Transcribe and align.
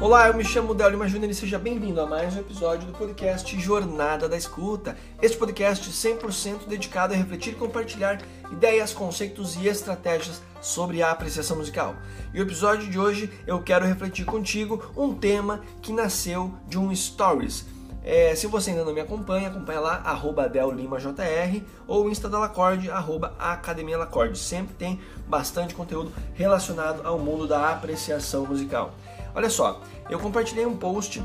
Olá, 0.00 0.28
eu 0.28 0.34
me 0.34 0.42
chamo 0.42 0.74
Del 0.74 0.88
Lima 0.88 1.06
Júnior 1.06 1.30
e 1.30 1.34
seja 1.34 1.58
bem-vindo 1.58 2.00
a 2.00 2.06
mais 2.06 2.34
um 2.34 2.40
episódio 2.40 2.86
do 2.86 2.96
podcast 2.96 3.60
Jornada 3.60 4.30
da 4.30 4.36
Escuta. 4.36 4.96
Este 5.20 5.36
podcast 5.36 5.90
100% 5.90 6.66
dedicado 6.66 7.12
a 7.12 7.16
refletir 7.18 7.52
e 7.52 7.56
compartilhar 7.56 8.18
ideias, 8.50 8.94
conceitos 8.94 9.56
e 9.56 9.68
estratégias 9.68 10.40
sobre 10.58 11.02
a 11.02 11.10
apreciação 11.10 11.58
musical. 11.58 11.94
E 12.32 12.40
o 12.40 12.42
episódio 12.42 12.88
de 12.88 12.98
hoje 12.98 13.30
eu 13.46 13.62
quero 13.62 13.84
refletir 13.84 14.24
contigo 14.24 14.90
um 14.96 15.14
tema 15.14 15.60
que 15.82 15.92
nasceu 15.92 16.54
de 16.66 16.78
um 16.78 16.96
Stories. 16.96 17.66
É, 18.02 18.34
se 18.34 18.46
você 18.46 18.70
ainda 18.70 18.84
não 18.84 18.94
me 18.94 19.00
acompanha, 19.02 19.48
acompanha 19.48 19.80
lá, 19.80 19.96
arroba 20.02 20.48
DelLimaJR 20.48 21.62
ou 21.86 22.08
Insta 22.08 22.26
da 22.26 22.38
Lacorde, 22.38 22.90
arroba 22.90 23.34
Academia 23.38 23.98
Lacorde. 23.98 24.38
Sempre 24.38 24.74
tem 24.74 24.98
bastante 25.28 25.74
conteúdo 25.74 26.10
relacionado 26.32 27.06
ao 27.06 27.18
mundo 27.18 27.46
da 27.46 27.70
apreciação 27.70 28.46
musical. 28.46 28.94
Olha 29.34 29.50
só, 29.50 29.80
eu 30.08 30.18
compartilhei 30.18 30.66
um 30.66 30.76
post 30.76 31.22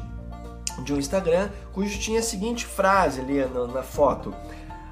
de 0.83 0.93
um 0.93 0.97
Instagram 0.97 1.49
cujo 1.71 1.97
tinha 1.99 2.19
a 2.19 2.23
seguinte 2.23 2.65
frase 2.65 3.21
ali 3.21 3.45
na, 3.45 3.67
na 3.67 3.83
foto: 3.83 4.33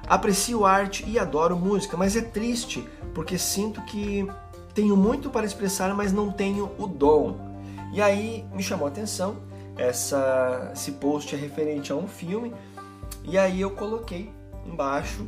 Aprecio 0.06 0.64
arte 0.64 1.04
e 1.06 1.18
adoro 1.18 1.56
música, 1.56 1.96
mas 1.96 2.16
é 2.16 2.22
triste 2.22 2.86
porque 3.14 3.38
sinto 3.38 3.80
que 3.82 4.26
tenho 4.74 4.96
muito 4.96 5.30
para 5.30 5.46
expressar, 5.46 5.94
mas 5.94 6.12
não 6.12 6.30
tenho 6.30 6.70
o 6.78 6.86
dom. 6.86 7.36
E 7.92 8.02
aí 8.02 8.44
me 8.52 8.62
chamou 8.62 8.86
a 8.86 8.90
atenção 8.90 9.36
essa, 9.76 10.70
esse 10.72 10.92
post 10.92 11.34
é 11.34 11.38
referente 11.38 11.92
a 11.92 11.96
um 11.96 12.06
filme 12.06 12.52
e 13.24 13.36
aí 13.38 13.60
eu 13.60 13.70
coloquei 13.70 14.32
embaixo 14.64 15.24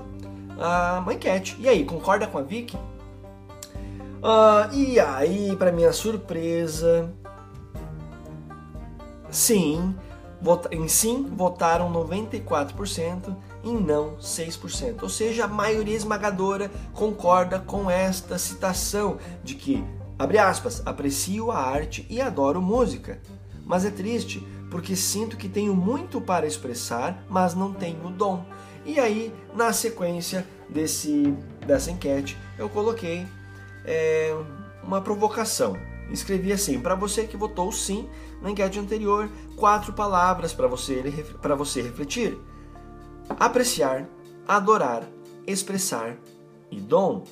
uma 1.03 1.13
enquete. 1.13 1.57
E 1.61 1.69
aí, 1.69 1.85
concorda 1.85 2.27
com 2.27 2.39
a 2.39 2.43
Vicky? 2.43 2.77
Uh, 2.77 4.73
e 4.73 4.99
aí, 4.99 5.55
para 5.57 5.71
minha 5.71 5.93
surpresa, 5.93 7.13
Sim, 9.37 9.95
em 10.71 10.89
sim 10.89 11.31
votaram 11.37 11.93
94%, 11.93 13.37
em 13.63 13.77
não 13.79 14.17
6%. 14.17 15.03
Ou 15.03 15.11
seja, 15.11 15.45
a 15.45 15.47
maioria 15.47 15.95
esmagadora 15.95 16.71
concorda 16.95 17.59
com 17.59 17.91
esta 17.91 18.39
citação 18.39 19.19
de 19.45 19.55
que, 19.55 19.85
abre 20.19 20.39
aspas, 20.39 20.83
aprecio 20.87 21.51
a 21.51 21.59
arte 21.59 22.07
e 22.09 22.19
adoro 22.19 22.63
música. 22.63 23.21
Mas 23.63 23.85
é 23.85 23.91
triste, 23.91 24.41
porque 24.71 24.97
sinto 24.97 25.37
que 25.37 25.51
tenho 25.51 25.77
muito 25.77 26.19
para 26.19 26.47
expressar, 26.47 27.23
mas 27.29 27.55
não 27.55 27.75
tenho 27.75 28.09
dom. 28.09 28.43
E 28.87 28.99
aí, 28.99 29.31
na 29.55 29.71
sequência 29.71 30.47
desse, 30.67 31.37
dessa 31.67 31.91
enquete, 31.91 32.39
eu 32.59 32.71
coloquei 32.71 33.27
é, 33.85 34.35
uma 34.83 35.03
provocação 35.03 35.77
escrevi 36.11 36.53
assim: 36.53 36.81
para 36.81 36.95
você 36.95 37.25
que 37.25 37.37
votou 37.37 37.71
sim 37.73 38.09
na 38.41 38.51
enquete 38.51 38.79
anterior, 38.79 39.29
quatro 39.57 39.93
palavras 39.93 40.53
para 40.53 40.67
você, 40.67 41.03
para 41.41 41.55
você 41.55 41.83
refletir: 41.83 42.39
apreciar, 43.39 44.07
adorar, 44.47 45.05
expressar 45.47 46.17
e 46.71 46.81
dom. 46.81 47.25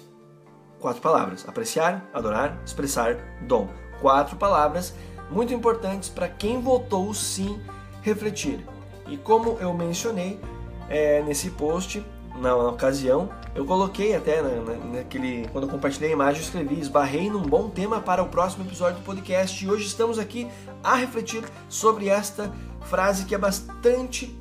Quatro 0.81 1.01
palavras: 1.01 1.49
apreciar, 1.49 2.09
adorar, 2.13 2.61
expressar, 2.65 3.17
dom. 3.47 3.69
Quatro 4.01 4.37
palavras 4.37 4.95
muito 5.31 5.55
importantes 5.55 6.09
para 6.09 6.29
quem 6.29 6.61
votou 6.61 7.13
sim 7.15 7.61
refletir. 8.03 8.65
E 9.07 9.17
como 9.17 9.59
eu 9.61 9.73
mencionei 9.73 10.41
é, 10.89 11.23
nesse 11.23 11.51
post, 11.51 12.05
na 12.37 12.55
ocasião, 12.55 13.31
eu 13.55 13.65
coloquei 13.65 14.15
até 14.15 14.43
na, 14.43 14.49
na, 14.61 14.75
naquele. 14.97 15.49
Quando 15.49 15.65
eu 15.65 15.71
compartilhei 15.71 16.11
a 16.11 16.13
imagem, 16.13 16.41
eu 16.41 16.45
escrevi: 16.45 16.81
esbarrei 16.81 17.31
num 17.31 17.43
bom 17.43 17.71
tema 17.71 18.01
para 18.01 18.23
o 18.23 18.29
próximo 18.29 18.65
episódio 18.65 18.99
do 18.99 19.05
podcast. 19.05 19.65
E 19.65 19.71
hoje 19.71 19.87
estamos 19.87 20.19
aqui 20.19 20.49
a 20.83 20.97
refletir 20.97 21.45
sobre 21.69 22.09
esta 22.09 22.53
frase 22.83 23.25
que 23.25 23.35
é 23.35 23.39
bastante. 23.39 24.37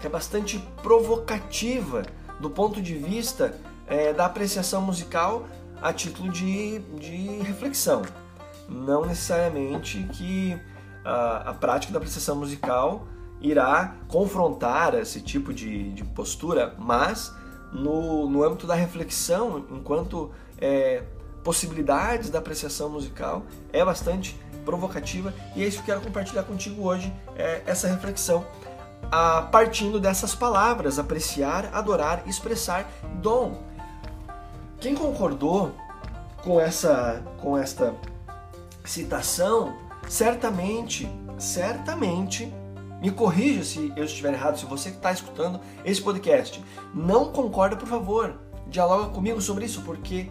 que 0.00 0.06
é 0.06 0.10
bastante 0.10 0.58
provocativa 0.82 2.02
do 2.38 2.48
ponto 2.50 2.80
de 2.80 2.94
vista 2.94 3.58
é, 3.86 4.12
da 4.12 4.26
apreciação 4.26 4.80
musical 4.80 5.46
a 5.82 5.92
título 5.92 6.30
de, 6.30 6.78
de 6.78 7.42
reflexão. 7.42 8.02
Não 8.68 9.04
necessariamente 9.04 10.02
que 10.12 10.58
a, 11.04 11.50
a 11.50 11.54
prática 11.54 11.92
da 11.92 11.98
apreciação 11.98 12.36
musical 12.36 13.06
irá 13.40 13.96
confrontar 14.08 14.94
esse 14.94 15.20
tipo 15.20 15.52
de, 15.52 15.92
de 15.92 16.04
postura, 16.04 16.74
mas 16.78 17.34
no, 17.74 18.30
no 18.30 18.44
âmbito 18.44 18.66
da 18.66 18.74
reflexão, 18.74 19.64
enquanto 19.70 20.30
é, 20.58 21.02
possibilidades 21.42 22.30
da 22.30 22.38
apreciação 22.38 22.88
musical, 22.88 23.42
é 23.72 23.84
bastante 23.84 24.38
provocativa 24.64 25.34
e 25.54 25.62
é 25.62 25.66
isso 25.66 25.82
que 25.82 25.90
eu 25.90 25.96
quero 25.96 26.06
compartilhar 26.06 26.44
contigo 26.44 26.86
hoje, 26.86 27.12
é 27.36 27.62
essa 27.66 27.88
reflexão, 27.88 28.46
a, 29.10 29.42
partindo 29.42 30.00
dessas 30.00 30.34
palavras, 30.34 30.98
apreciar, 30.98 31.68
adorar, 31.74 32.22
expressar, 32.26 32.88
dom. 33.20 33.62
Quem 34.80 34.94
concordou 34.94 35.74
com 36.42 36.60
essa, 36.60 37.22
com 37.38 37.58
esta 37.58 37.94
citação, 38.84 39.76
certamente, 40.08 41.08
certamente 41.38 42.52
me 43.04 43.10
corrija 43.10 43.62
se 43.62 43.92
eu 43.94 44.04
estiver 44.04 44.32
errado, 44.32 44.58
se 44.58 44.64
você 44.64 44.88
que 44.88 44.96
está 44.96 45.12
escutando 45.12 45.60
esse 45.84 46.00
podcast 46.00 46.64
não 46.94 47.30
concorda, 47.30 47.76
por 47.76 47.86
favor, 47.86 48.34
dialoga 48.66 49.10
comigo 49.10 49.42
sobre 49.42 49.66
isso, 49.66 49.82
porque 49.82 50.30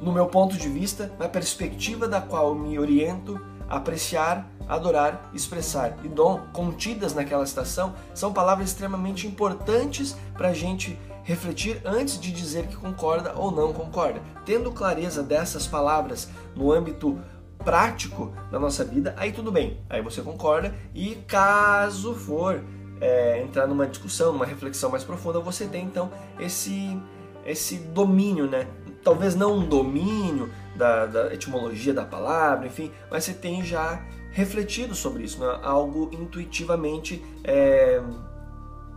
no 0.00 0.10
meu 0.10 0.26
ponto 0.26 0.56
de 0.56 0.68
vista, 0.68 1.12
na 1.20 1.28
perspectiva 1.28 2.08
da 2.08 2.20
qual 2.20 2.52
me 2.52 2.80
oriento, 2.80 3.40
apreciar, 3.68 4.50
adorar, 4.68 5.30
expressar 5.32 5.96
e 6.02 6.08
dom 6.08 6.40
contidas 6.52 7.14
naquela 7.14 7.46
citação 7.46 7.94
são 8.12 8.32
palavras 8.32 8.70
extremamente 8.70 9.28
importantes 9.28 10.16
para 10.36 10.48
a 10.48 10.52
gente 10.52 10.98
refletir 11.22 11.80
antes 11.84 12.20
de 12.20 12.32
dizer 12.32 12.66
que 12.66 12.74
concorda 12.74 13.34
ou 13.36 13.52
não 13.52 13.72
concorda. 13.72 14.20
Tendo 14.44 14.72
clareza 14.72 15.22
dessas 15.22 15.68
palavras 15.68 16.28
no 16.56 16.72
âmbito 16.72 17.20
prático 17.62 18.32
na 18.50 18.58
nossa 18.58 18.84
vida, 18.84 19.14
aí 19.16 19.32
tudo 19.32 19.50
bem, 19.50 19.80
aí 19.88 20.02
você 20.02 20.20
concorda 20.22 20.74
e 20.94 21.14
caso 21.26 22.14
for 22.14 22.62
é, 23.00 23.42
entrar 23.42 23.66
numa 23.66 23.86
discussão, 23.86 24.32
numa 24.32 24.46
reflexão 24.46 24.90
mais 24.90 25.04
profunda, 25.04 25.40
você 25.40 25.66
tem 25.66 25.84
então 25.84 26.10
esse 26.38 27.00
esse 27.44 27.76
domínio, 27.76 28.46
né? 28.46 28.68
Talvez 29.02 29.34
não 29.34 29.56
um 29.56 29.66
domínio 29.66 30.48
da, 30.76 31.06
da 31.06 31.34
etimologia 31.34 31.92
da 31.92 32.04
palavra, 32.04 32.68
enfim, 32.68 32.92
mas 33.10 33.24
você 33.24 33.32
tem 33.32 33.64
já 33.64 34.00
refletido 34.30 34.94
sobre 34.94 35.24
isso, 35.24 35.40
né? 35.40 35.58
algo 35.62 36.08
intuitivamente 36.12 37.22
é, 37.44 38.00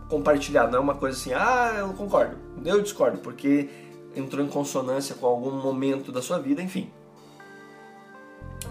compartilhado, 0.08 0.70
não 0.70 0.78
é 0.78 0.80
uma 0.80 0.94
coisa 0.94 1.18
assim, 1.18 1.32
ah, 1.32 1.74
eu 1.78 1.88
concordo, 1.94 2.36
eu 2.64 2.80
discordo, 2.80 3.18
porque 3.18 3.68
entrou 4.14 4.44
em 4.44 4.48
consonância 4.48 5.14
com 5.14 5.26
algum 5.26 5.60
momento 5.60 6.10
da 6.10 6.22
sua 6.22 6.38
vida, 6.38 6.62
enfim. 6.62 6.90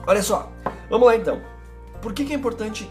Olha 0.08 0.22
só, 0.22 0.52
vamos 0.90 1.08
lá 1.08 1.16
então. 1.16 1.42
Por 2.02 2.14
que, 2.14 2.26
que 2.26 2.34
é 2.34 2.36
importante 2.36 2.90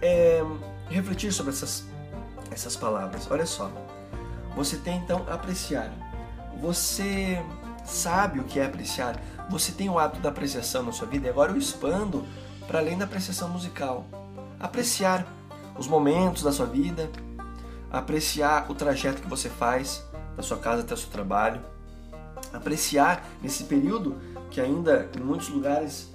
é, 0.00 0.42
refletir 0.88 1.32
sobre 1.32 1.52
essas, 1.52 1.84
essas 2.50 2.74
palavras? 2.76 3.30
Olha 3.30 3.44
só, 3.44 3.70
você 4.56 4.76
tem 4.78 4.96
então 4.98 5.26
apreciar. 5.28 5.92
Você 6.60 7.42
sabe 7.84 8.40
o 8.40 8.44
que 8.44 8.58
é 8.58 8.64
apreciar. 8.64 9.20
Você 9.50 9.72
tem 9.72 9.90
o 9.90 9.98
hábito 9.98 10.22
da 10.22 10.30
apreciação 10.30 10.82
na 10.82 10.92
sua 10.92 11.06
vida 11.06 11.26
e 11.26 11.30
agora 11.30 11.52
eu 11.52 11.58
expando 11.58 12.24
para 12.66 12.78
além 12.78 12.96
da 12.96 13.04
apreciação 13.04 13.50
musical. 13.50 14.06
Apreciar 14.58 15.26
os 15.76 15.86
momentos 15.86 16.42
da 16.42 16.52
sua 16.52 16.64
vida, 16.64 17.10
apreciar 17.90 18.70
o 18.70 18.74
trajeto 18.74 19.20
que 19.20 19.28
você 19.28 19.50
faz 19.50 20.02
da 20.36 20.42
sua 20.42 20.56
casa 20.56 20.80
até 20.80 20.94
o 20.94 20.96
seu 20.96 21.10
trabalho, 21.10 21.60
apreciar 22.50 23.22
nesse 23.42 23.64
período 23.64 24.16
que 24.50 24.60
ainda 24.60 25.10
em 25.14 25.20
muitos 25.20 25.48
lugares 25.48 26.13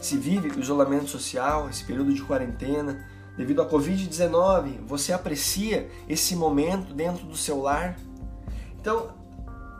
se 0.00 0.16
vive 0.16 0.48
o 0.48 0.60
isolamento 0.60 1.08
social, 1.08 1.68
esse 1.68 1.84
período 1.84 2.12
de 2.12 2.22
quarentena, 2.22 3.06
devido 3.36 3.60
à 3.60 3.68
Covid-19, 3.68 4.80
você 4.86 5.12
aprecia 5.12 5.90
esse 6.08 6.34
momento 6.34 6.94
dentro 6.94 7.26
do 7.26 7.36
seu 7.36 7.60
lar? 7.60 7.96
Então, 8.80 9.14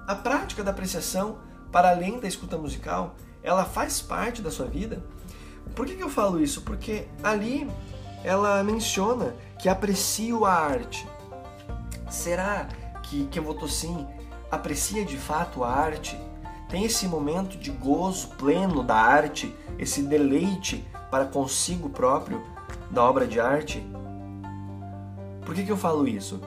a 0.06 0.14
prática 0.14 0.62
da 0.62 0.70
apreciação, 0.70 1.38
para 1.72 1.90
além 1.90 2.20
da 2.20 2.28
escuta 2.28 2.58
musical, 2.58 3.16
ela 3.42 3.64
faz 3.64 4.02
parte 4.02 4.42
da 4.42 4.50
sua 4.50 4.66
vida? 4.66 5.02
Por 5.74 5.86
que, 5.86 5.94
que 5.94 6.02
eu 6.02 6.10
falo 6.10 6.42
isso? 6.42 6.62
Porque 6.62 7.06
ali 7.22 7.70
ela 8.22 8.62
menciona 8.62 9.34
que 9.58 9.68
aprecio 9.68 10.44
a 10.44 10.52
arte. 10.52 11.08
Será 12.10 12.68
que 13.02 13.26
quem 13.28 13.42
votou 13.42 13.68
sim 13.68 14.06
aprecia 14.50 15.04
de 15.04 15.16
fato 15.16 15.64
a 15.64 15.70
arte? 15.70 16.18
Tem 16.70 16.84
esse 16.84 17.06
momento 17.06 17.58
de 17.58 17.70
gozo 17.70 18.28
pleno 18.38 18.82
da 18.82 18.96
arte, 18.96 19.54
esse 19.78 20.02
deleite 20.02 20.84
para 21.10 21.24
consigo 21.24 21.90
próprio 21.90 22.42
da 22.90 23.02
obra 23.04 23.26
de 23.26 23.40
arte? 23.40 23.84
Por 25.44 25.54
que, 25.54 25.64
que 25.64 25.72
eu 25.72 25.76
falo 25.76 26.06
isso? 26.06 26.40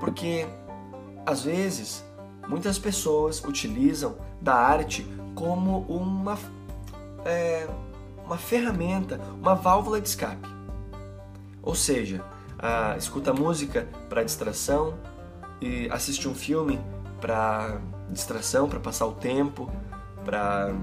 Porque 0.00 0.46
às 1.24 1.42
vezes 1.42 2.04
muitas 2.48 2.78
pessoas 2.78 3.42
utilizam 3.44 4.16
da 4.40 4.54
arte 4.54 5.06
como 5.34 5.82
uma, 5.82 6.36
é, 7.24 7.68
uma 8.26 8.36
ferramenta, 8.36 9.20
uma 9.40 9.54
válvula 9.54 10.00
de 10.00 10.08
escape. 10.08 10.48
Ou 11.62 11.74
seja, 11.74 12.24
a, 12.58 12.96
escuta 12.96 13.32
música 13.32 13.86
para 14.08 14.24
distração, 14.24 14.94
e 15.60 15.88
assistir 15.90 16.26
um 16.26 16.34
filme 16.34 16.80
para 17.20 17.80
distração, 18.10 18.68
para 18.68 18.80
passar 18.80 19.06
o 19.06 19.12
tempo, 19.12 19.70
para 20.24 20.74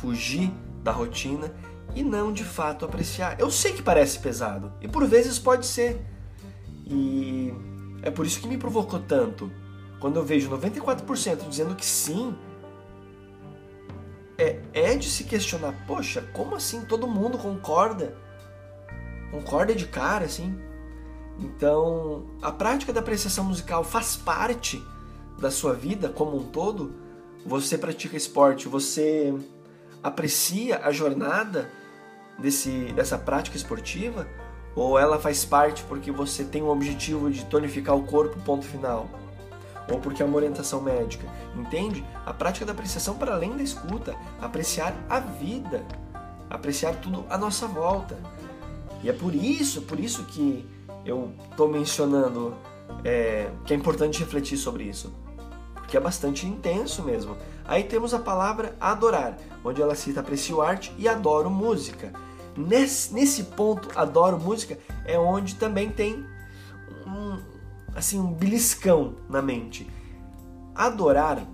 fugir 0.00 0.52
da 0.82 0.92
rotina 0.92 1.52
e 1.94 2.02
não 2.02 2.32
de 2.32 2.44
fato 2.44 2.84
apreciar. 2.84 3.38
Eu 3.38 3.50
sei 3.50 3.72
que 3.72 3.82
parece 3.82 4.18
pesado 4.18 4.72
e 4.80 4.88
por 4.88 5.06
vezes 5.06 5.38
pode 5.38 5.66
ser. 5.66 6.00
E 6.86 7.52
é 8.02 8.10
por 8.10 8.26
isso 8.26 8.40
que 8.40 8.48
me 8.48 8.56
provocou 8.56 9.00
tanto. 9.00 9.50
Quando 9.98 10.16
eu 10.16 10.24
vejo 10.24 10.50
94% 10.50 11.48
dizendo 11.48 11.74
que 11.74 11.84
sim, 11.84 12.34
é, 14.38 14.58
é 14.72 14.96
de 14.96 15.08
se 15.10 15.24
questionar, 15.24 15.74
poxa, 15.86 16.22
como 16.32 16.56
assim 16.56 16.82
todo 16.82 17.06
mundo 17.06 17.36
concorda? 17.36 18.16
Concorda 19.30 19.74
de 19.74 19.86
cara, 19.86 20.24
assim? 20.24 20.58
Então, 21.38 22.26
a 22.40 22.50
prática 22.50 22.92
da 22.92 23.00
apreciação 23.00 23.44
musical 23.44 23.84
faz 23.84 24.16
parte 24.16 24.82
da 25.40 25.50
sua 25.50 25.72
vida 25.72 26.08
como 26.08 26.36
um 26.36 26.44
todo. 26.44 26.94
Você 27.44 27.78
pratica 27.78 28.16
esporte, 28.16 28.68
você 28.68 29.34
aprecia 30.02 30.80
a 30.84 30.92
jornada 30.92 31.70
desse, 32.38 32.92
dessa 32.92 33.18
prática 33.18 33.56
esportiva? 33.56 34.26
Ou 34.76 34.98
ela 34.98 35.18
faz 35.18 35.44
parte 35.44 35.82
porque 35.84 36.12
você 36.12 36.44
tem 36.44 36.62
o 36.62 36.68
objetivo 36.68 37.30
de 37.30 37.44
tonificar 37.46 37.96
o 37.96 38.06
corpo, 38.06 38.38
ponto 38.40 38.64
final? 38.64 39.08
Ou 39.90 39.98
porque 39.98 40.22
é 40.22 40.26
uma 40.26 40.36
orientação 40.36 40.80
médica? 40.80 41.26
Entende? 41.56 42.04
A 42.24 42.32
prática 42.32 42.64
da 42.64 42.72
apreciação 42.72 43.16
para 43.16 43.34
além 43.34 43.56
da 43.56 43.62
escuta, 43.62 44.14
apreciar 44.40 44.94
a 45.08 45.18
vida, 45.18 45.84
apreciar 46.48 46.94
tudo 46.96 47.24
à 47.28 47.36
nossa 47.36 47.66
volta. 47.66 48.16
E 49.02 49.08
é 49.08 49.12
por 49.12 49.34
isso, 49.34 49.82
por 49.82 49.98
isso 49.98 50.24
que 50.24 50.68
eu 51.04 51.32
estou 51.50 51.68
mencionando 51.68 52.54
é, 53.04 53.50
que 53.64 53.72
é 53.72 53.76
importante 53.76 54.20
refletir 54.20 54.56
sobre 54.56 54.84
isso. 54.84 55.12
Porque 55.90 55.96
é 55.96 56.00
bastante 56.00 56.46
intenso 56.46 57.02
mesmo. 57.02 57.36
Aí 57.64 57.82
temos 57.82 58.14
a 58.14 58.20
palavra 58.20 58.76
adorar, 58.80 59.36
onde 59.64 59.82
ela 59.82 59.96
cita 59.96 60.20
aprecio 60.20 60.62
arte 60.62 60.94
e 60.96 61.08
adoro 61.08 61.50
música. 61.50 62.12
Nesse, 62.56 63.12
nesse 63.12 63.42
ponto, 63.42 63.88
adoro 63.96 64.38
música, 64.38 64.78
é 65.04 65.18
onde 65.18 65.56
também 65.56 65.90
tem 65.90 66.24
um, 67.04 67.42
assim, 67.92 68.20
um 68.20 68.32
beliscão 68.32 69.16
na 69.28 69.42
mente. 69.42 69.90
Adorar, 70.76 71.44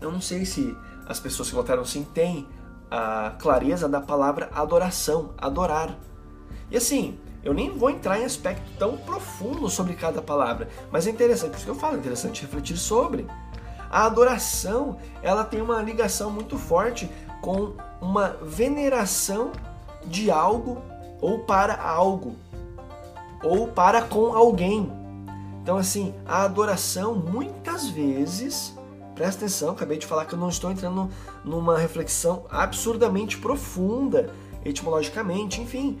eu 0.00 0.10
não 0.10 0.20
sei 0.20 0.44
se 0.44 0.76
as 1.06 1.20
pessoas 1.20 1.48
que 1.48 1.54
votaram 1.54 1.84
sim 1.84 2.02
têm 2.02 2.48
a 2.90 3.36
clareza 3.38 3.88
da 3.88 4.00
palavra 4.00 4.50
adoração, 4.52 5.32
adorar. 5.38 5.96
E 6.72 6.76
assim, 6.76 7.20
eu 7.44 7.52
nem 7.52 7.70
vou 7.70 7.90
entrar 7.90 8.18
em 8.18 8.24
aspecto 8.24 8.64
tão 8.78 8.96
profundo 8.96 9.68
sobre 9.68 9.94
cada 9.94 10.22
palavra, 10.22 10.66
mas 10.90 11.06
é 11.06 11.10
interessante, 11.10 11.50
por 11.50 11.56
isso 11.56 11.64
que 11.66 11.70
eu 11.70 11.74
falo, 11.74 11.96
é 11.96 11.98
interessante 11.98 12.40
refletir 12.42 12.78
sobre. 12.78 13.26
A 13.94 14.06
adoração, 14.06 14.96
ela 15.22 15.44
tem 15.44 15.62
uma 15.62 15.80
ligação 15.80 16.28
muito 16.28 16.58
forte 16.58 17.08
com 17.40 17.74
uma 18.00 18.30
veneração 18.42 19.52
de 20.04 20.32
algo 20.32 20.82
ou 21.20 21.44
para 21.44 21.80
algo 21.80 22.34
ou 23.40 23.68
para 23.68 24.02
com 24.02 24.34
alguém. 24.34 24.90
Então 25.62 25.76
assim, 25.76 26.12
a 26.26 26.42
adoração 26.42 27.14
muitas 27.14 27.88
vezes, 27.88 28.76
presta 29.14 29.44
atenção, 29.44 29.70
acabei 29.70 29.96
de 29.96 30.06
falar 30.06 30.24
que 30.24 30.34
eu 30.34 30.38
não 30.40 30.48
estou 30.48 30.72
entrando 30.72 31.08
numa 31.44 31.78
reflexão 31.78 32.46
absurdamente 32.50 33.38
profunda 33.38 34.28
etimologicamente, 34.64 35.60
enfim, 35.60 36.00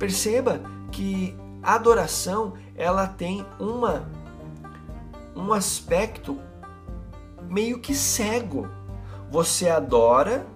perceba 0.00 0.60
que 0.90 1.38
a 1.62 1.76
adoração 1.76 2.54
ela 2.74 3.06
tem 3.06 3.46
uma 3.60 4.10
um 5.36 5.52
aspecto 5.52 6.49
meio 7.50 7.80
que 7.80 7.94
cego. 7.94 8.68
Você 9.30 9.68
adora 9.68 10.46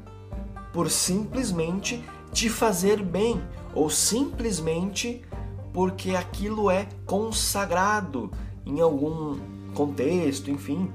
por 0.73 0.91
simplesmente 0.91 2.03
te 2.33 2.49
fazer 2.49 3.03
bem 3.03 3.43
ou 3.75 3.91
simplesmente 3.91 5.23
porque 5.73 6.15
aquilo 6.15 6.71
é 6.71 6.89
consagrado 7.05 8.31
em 8.65 8.81
algum 8.81 9.39
contexto, 9.75 10.51
enfim. 10.51 10.91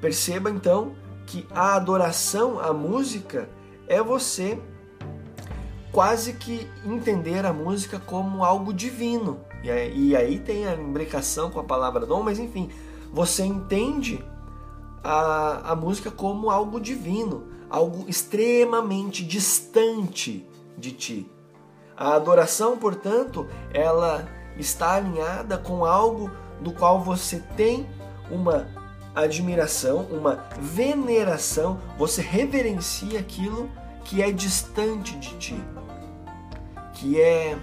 Perceba 0.00 0.50
então 0.50 0.92
que 1.26 1.46
a 1.50 1.74
adoração 1.74 2.58
à 2.58 2.72
música 2.72 3.48
é 3.86 4.02
você 4.02 4.58
quase 5.92 6.32
que 6.32 6.66
entender 6.84 7.44
a 7.44 7.52
música 7.52 8.00
como 8.00 8.44
algo 8.44 8.72
divino. 8.72 9.40
E 9.62 10.16
aí, 10.16 10.38
tem 10.38 10.66
a 10.66 10.74
imbricação 10.74 11.50
com 11.50 11.60
a 11.60 11.64
palavra 11.64 12.04
dom, 12.04 12.22
mas 12.22 12.38
enfim, 12.38 12.68
você 13.12 13.44
entende 13.44 14.24
a, 15.02 15.72
a 15.72 15.76
música 15.76 16.10
como 16.10 16.50
algo 16.50 16.80
divino, 16.80 17.48
algo 17.68 18.04
extremamente 18.08 19.24
distante 19.24 20.46
de 20.76 20.92
ti. 20.92 21.30
A 21.96 22.14
adoração, 22.14 22.76
portanto, 22.76 23.46
ela 23.72 24.28
está 24.56 24.94
alinhada 24.94 25.58
com 25.58 25.84
algo 25.84 26.30
do 26.60 26.72
qual 26.72 27.00
você 27.00 27.42
tem 27.56 27.88
uma 28.30 28.68
admiração, 29.14 30.06
uma 30.10 30.46
veneração, 30.58 31.78
você 31.98 32.22
reverencia 32.22 33.18
aquilo 33.18 33.70
que 34.04 34.22
é 34.22 34.32
distante 34.32 35.16
de 35.16 35.36
ti, 35.36 35.64
que 36.94 37.20
é 37.20 37.56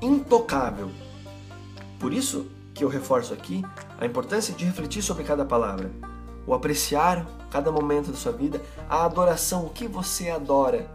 intocável. 0.00 0.90
Por 1.98 2.12
isso 2.12 2.46
que 2.72 2.84
eu 2.84 2.88
reforço 2.88 3.34
aqui 3.34 3.64
a 4.00 4.06
importância 4.06 4.54
de 4.54 4.64
refletir 4.64 5.02
sobre 5.02 5.24
cada 5.24 5.44
palavra, 5.44 5.90
o 6.48 6.54
apreciar 6.54 7.26
cada 7.50 7.70
momento 7.70 8.10
da 8.10 8.16
sua 8.16 8.32
vida, 8.32 8.62
a 8.88 9.04
adoração, 9.04 9.66
o 9.66 9.70
que 9.70 9.86
você 9.86 10.30
adora. 10.30 10.90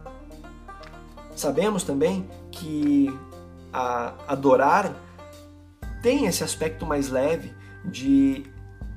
Sabemos 1.35 1.83
também 1.83 2.27
que 2.51 3.07
adorar 4.27 4.95
tem 6.01 6.25
esse 6.25 6.43
aspecto 6.43 6.87
mais 6.87 7.09
leve 7.09 7.53
de 7.85 8.45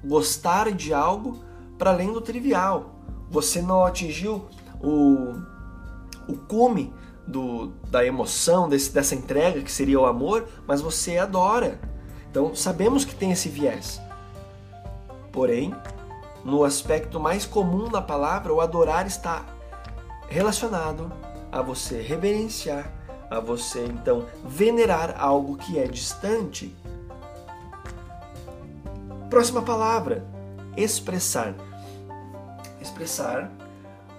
gostar 0.02 0.72
de 0.72 0.94
algo 0.94 1.44
para 1.76 1.90
além 1.90 2.10
do 2.10 2.22
trivial. 2.22 3.00
Você 3.30 3.60
não 3.60 3.84
atingiu 3.84 4.46
o, 4.80 5.34
o 6.26 6.38
cume 6.48 6.92
do, 7.26 7.68
da 7.90 8.04
emoção, 8.04 8.66
desse, 8.66 8.90
dessa 8.92 9.14
entrega 9.14 9.60
que 9.60 9.70
seria 9.70 10.00
o 10.00 10.06
amor, 10.06 10.48
mas 10.66 10.80
você 10.80 11.18
adora. 11.18 11.78
Então 12.30 12.54
sabemos 12.54 13.04
que 13.04 13.14
tem 13.14 13.30
esse 13.30 13.50
viés. 13.50 14.00
Porém, 15.30 15.74
no 16.46 16.62
aspecto 16.62 17.18
mais 17.18 17.44
comum 17.44 17.88
da 17.88 18.00
palavra, 18.00 18.54
o 18.54 18.60
adorar 18.60 19.04
está 19.04 19.44
relacionado 20.28 21.12
a 21.50 21.60
você 21.60 22.00
reverenciar, 22.00 22.88
a 23.28 23.40
você 23.40 23.84
então 23.84 24.24
venerar 24.44 25.16
algo 25.18 25.56
que 25.56 25.76
é 25.76 25.88
distante. 25.88 26.72
Próxima 29.28 29.60
palavra, 29.60 30.24
expressar. 30.76 31.52
Expressar, 32.80 33.50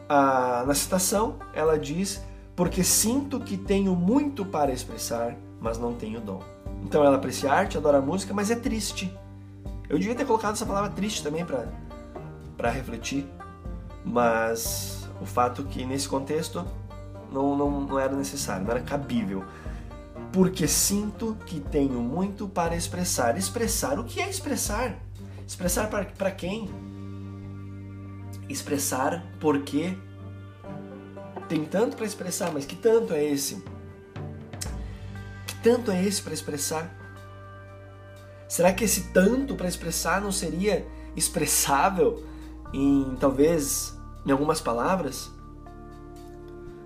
ah, 0.09 0.65
na 0.67 0.73
citação, 0.73 1.37
ela 1.53 1.79
diz: 1.79 2.21
Porque 2.57 2.83
sinto 2.83 3.39
que 3.39 3.55
tenho 3.55 3.95
muito 3.95 4.45
para 4.45 4.73
expressar, 4.73 5.33
mas 5.61 5.77
não 5.77 5.93
tenho 5.93 6.19
dom. 6.19 6.41
Então 6.83 7.05
ela 7.05 7.15
aprecia 7.15 7.53
arte, 7.53 7.77
adora 7.77 8.01
música, 8.01 8.33
mas 8.33 8.51
é 8.51 8.55
triste. 8.55 9.17
Eu 9.87 9.97
devia 9.97 10.13
ter 10.13 10.25
colocado 10.25 10.55
essa 10.55 10.65
palavra 10.65 10.89
triste 10.89 11.23
também 11.23 11.45
para 11.45 11.86
para 12.57 12.69
refletir, 12.71 13.25
mas 14.03 15.07
o 15.21 15.25
fato 15.25 15.63
que 15.63 15.85
nesse 15.85 16.09
contexto 16.09 16.65
não, 17.31 17.55
não, 17.55 17.81
não 17.81 17.99
era 17.99 18.15
necessário, 18.15 18.65
não 18.65 18.71
era 18.71 18.81
cabível. 18.81 19.45
Porque 20.33 20.67
sinto 20.67 21.37
que 21.45 21.59
tenho 21.59 22.01
muito 22.01 22.47
para 22.47 22.75
expressar. 22.75 23.37
Expressar 23.37 23.99
o 23.99 24.03
que 24.03 24.19
é 24.19 24.29
expressar? 24.29 24.97
Expressar 25.45 25.87
para 25.89 26.31
quem? 26.31 26.69
Expressar 28.49 29.23
porque 29.39 29.97
tem 31.47 31.63
tanto 31.63 31.95
para 31.95 32.05
expressar, 32.05 32.51
mas 32.51 32.65
que 32.65 32.75
tanto 32.75 33.13
é 33.13 33.23
esse? 33.23 33.63
Que 35.45 35.55
tanto 35.63 35.91
é 35.91 36.03
esse 36.03 36.21
para 36.21 36.33
expressar? 36.33 36.93
Será 38.47 38.73
que 38.73 38.83
esse 38.83 39.11
tanto 39.13 39.55
para 39.55 39.67
expressar 39.67 40.21
não 40.21 40.31
seria 40.31 40.85
expressável 41.15 42.23
em 42.73 43.15
talvez 43.19 43.97
em 44.25 44.31
algumas 44.31 44.59
palavras, 44.59 45.31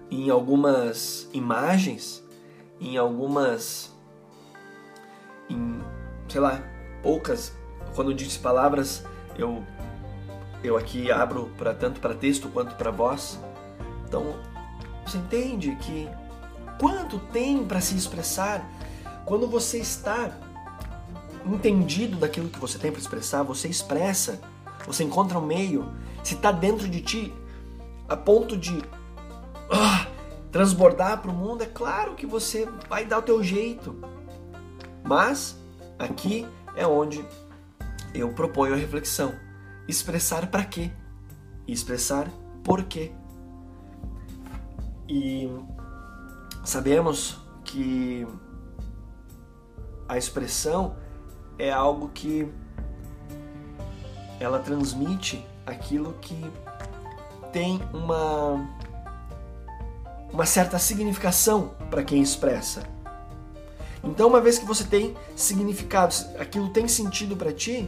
em 0.09 0.29
algumas 0.29 1.27
imagens, 1.33 2.23
em 2.79 2.97
algumas 2.97 3.91
em, 5.49 5.81
sei 6.27 6.41
lá, 6.41 6.61
poucas, 7.01 7.53
quando 7.95 8.13
diz 8.13 8.37
palavras, 8.37 9.03
eu 9.37 9.63
eu 10.63 10.77
aqui 10.77 11.11
abro 11.11 11.51
para 11.57 11.73
tanto 11.73 11.99
para 11.99 12.13
texto 12.13 12.47
quanto 12.49 12.75
para 12.75 12.91
voz. 12.91 13.39
Então, 14.07 14.35
Você 15.05 15.17
entende 15.17 15.75
que 15.77 16.07
quanto 16.79 17.17
tem 17.17 17.65
para 17.65 17.81
se 17.81 17.95
expressar 17.97 18.63
quando 19.25 19.47
você 19.47 19.79
está 19.79 20.31
entendido 21.45 22.17
daquilo 22.17 22.49
que 22.49 22.59
você 22.59 22.77
tem 22.77 22.91
para 22.91 23.01
expressar, 23.01 23.43
você 23.43 23.67
expressa, 23.67 24.39
você 24.85 25.03
encontra 25.03 25.37
um 25.37 25.45
meio, 25.45 25.91
se 26.23 26.35
está 26.35 26.51
dentro 26.51 26.87
de 26.87 27.01
ti 27.01 27.33
a 28.07 28.17
ponto 28.17 28.57
de 28.57 28.81
ah, 29.71 30.05
transbordar 30.51 31.21
para 31.21 31.31
o 31.31 31.33
mundo, 31.33 31.63
é 31.63 31.65
claro 31.65 32.15
que 32.15 32.25
você 32.25 32.67
vai 32.89 33.05
dar 33.05 33.19
o 33.19 33.21
teu 33.21 33.43
jeito. 33.43 33.95
Mas 35.03 35.57
aqui 35.97 36.47
é 36.75 36.85
onde 36.85 37.25
eu 38.13 38.33
proponho 38.33 38.73
a 38.73 38.77
reflexão. 38.77 39.33
Expressar 39.87 40.47
para 40.47 40.65
quê? 40.65 40.91
Expressar 41.67 42.27
por 42.63 42.83
quê? 42.83 43.11
E 45.07 45.49
sabemos 46.63 47.39
que 47.63 48.27
a 50.07 50.17
expressão 50.17 50.95
é 51.57 51.71
algo 51.71 52.09
que 52.09 52.51
ela 54.43 54.59
transmite 54.59 55.45
aquilo 55.65 56.13
que 56.21 56.51
tem 57.51 57.81
uma 57.93 58.67
uma 60.33 60.45
certa 60.45 60.79
significação 60.79 61.71
para 61.89 62.03
quem 62.03 62.21
expressa. 62.21 62.83
Então, 64.03 64.29
uma 64.29 64.39
vez 64.39 64.57
que 64.57 64.65
você 64.65 64.83
tem 64.83 65.15
significado, 65.35 66.15
aquilo 66.39 66.69
tem 66.69 66.87
sentido 66.87 67.35
para 67.35 67.51
ti, 67.51 67.87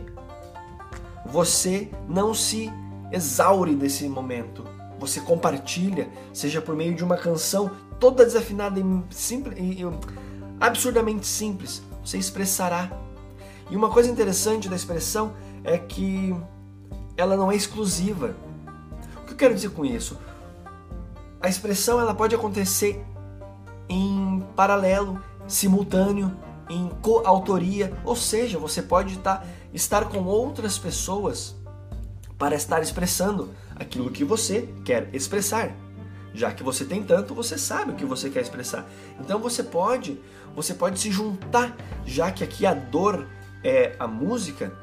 você 1.26 1.90
não 2.08 2.34
se 2.34 2.72
exaure 3.12 3.76
desse 3.76 4.08
momento. 4.10 4.66
Você 5.00 5.22
compartilha, 5.22 6.10
seja 6.34 6.62
por 6.62 6.76
meio 6.76 6.94
de 6.94 7.04
uma 7.04 7.18
canção 7.18 7.72
toda 8.00 8.26
desafinada 8.26 8.80
e, 8.80 8.84
simples, 9.10 9.58
e 9.58 9.82
absurdamente 10.60 11.26
simples, 11.26 11.82
você 12.04 12.18
expressará. 12.18 12.92
E 13.72 13.76
uma 13.76 13.90
coisa 13.90 14.12
interessante 14.12 14.68
da 14.68 14.76
expressão 14.76 15.34
é 15.64 15.78
que 15.78 16.36
ela 17.16 17.38
não 17.38 17.52
é 17.52 17.56
exclusiva. 17.56 18.36
O 19.18 19.26
que 19.26 19.34
eu 19.34 19.38
quero 19.38 19.56
dizer 19.56 19.70
com 19.70 19.86
isso? 19.86 20.18
A 21.42 21.50
expressão 21.50 22.00
ela 22.00 22.14
pode 22.14 22.36
acontecer 22.36 23.04
em 23.88 24.44
paralelo, 24.56 25.22
simultâneo, 25.48 26.32
em 26.70 26.90
coautoria, 27.02 27.94
ou 28.06 28.16
seja, 28.16 28.58
você 28.58 28.82
pode 28.82 29.16
estar, 29.16 29.46
estar 29.74 30.06
com 30.06 30.24
outras 30.24 30.78
pessoas 30.78 31.56
para 32.38 32.56
estar 32.56 32.82
expressando 32.82 33.52
aquilo 33.76 34.10
que 34.10 34.24
você 34.24 34.70
quer 34.84 35.10
expressar. 35.14 35.72
Já 36.34 36.52
que 36.52 36.64
você 36.64 36.84
tem 36.84 37.04
tanto, 37.04 37.36
você 37.36 37.58
sabe 37.58 37.92
o 37.92 37.96
que 37.96 38.06
você 38.06 38.30
quer 38.30 38.42
expressar. 38.42 38.90
Então 39.20 39.40
você 39.40 39.62
pode, 39.62 40.20
você 40.56 40.74
pode 40.74 41.00
se 41.00 41.12
juntar, 41.12 41.76
já 42.06 42.32
que 42.32 42.44
aqui 42.44 42.66
a 42.66 42.74
dor 42.74 43.28
é 43.64 43.96
a 44.00 44.08
música 44.08 44.74